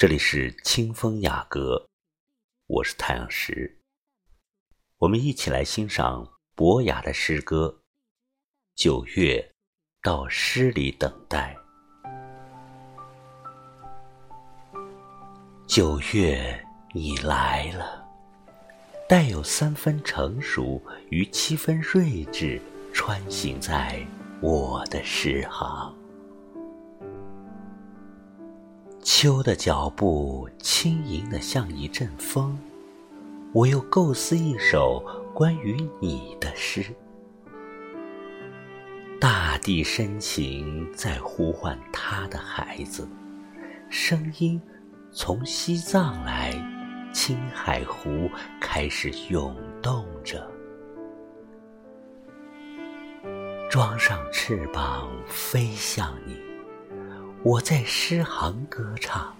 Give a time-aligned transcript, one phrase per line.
[0.00, 1.90] 这里是清风雅阁，
[2.68, 3.82] 我是太阳石。
[4.96, 7.82] 我们一起来欣赏博雅的诗歌。
[8.74, 9.52] 九月，
[10.02, 11.54] 到诗里等待。
[15.66, 18.02] 九月，你来了，
[19.06, 22.58] 带有三分成熟与七分睿智，
[22.94, 24.02] 穿行在
[24.40, 25.94] 我的诗行。
[29.12, 32.56] 秋的脚步轻盈的像一阵风，
[33.52, 36.86] 我又构思一首关于你的诗。
[39.20, 43.06] 大地深情在呼唤他的孩子，
[43.90, 44.62] 声音
[45.10, 46.54] 从西藏来，
[47.12, 48.30] 青海湖
[48.60, 50.48] 开始涌动着，
[53.68, 56.49] 装上翅膀飞向你。
[57.42, 59.34] 我在诗行歌唱，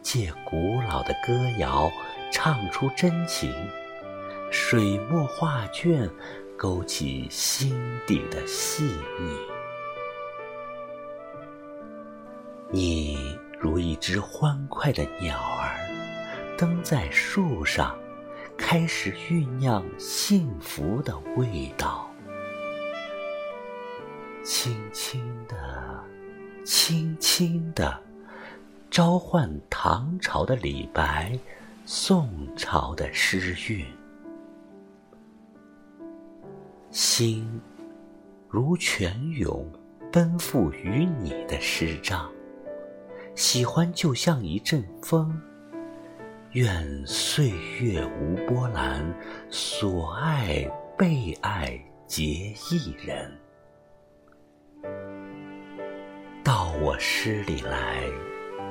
[0.00, 1.90] 借古老的歌谣
[2.32, 3.52] 唱出真情，
[4.50, 6.08] 水墨画卷
[6.56, 9.36] 勾起心底的细腻。
[12.70, 15.76] 你如一只欢快的鸟儿，
[16.56, 17.98] 登在树上，
[18.56, 22.10] 开始酝酿幸福的味道，
[24.42, 25.54] 轻轻地。
[26.64, 27.98] 轻轻地
[28.90, 31.38] 召唤唐朝的李白，
[31.86, 33.86] 宋朝的诗韵，
[36.90, 37.60] 心
[38.48, 39.66] 如泉涌，
[40.12, 42.30] 奔赴于你的诗章。
[43.34, 45.40] 喜欢就像一阵风，
[46.52, 49.14] 愿岁月无波澜，
[49.48, 52.24] 所爱被爱结
[52.70, 53.32] 一人。
[56.50, 58.02] 到我诗里来，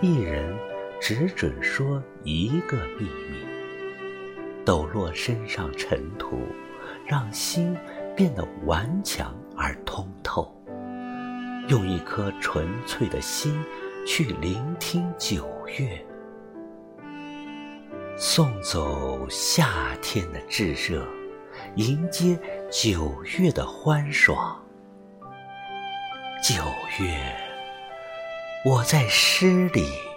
[0.00, 0.56] 一人
[1.00, 3.44] 只准说一个秘密。
[4.64, 6.46] 抖落身上尘土，
[7.04, 7.76] 让心
[8.14, 10.56] 变得顽强而通透。
[11.66, 13.60] 用一颗纯粹的心
[14.06, 15.44] 去聆听九
[15.76, 16.00] 月，
[18.16, 21.04] 送走夏天的炙热，
[21.74, 22.38] 迎接
[22.70, 24.64] 九月的欢爽。
[26.40, 26.54] 九
[27.02, 27.43] 月。
[28.64, 30.13] 我在诗里。